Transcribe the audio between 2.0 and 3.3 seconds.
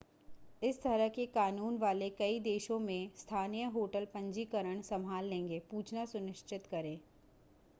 कई देशों में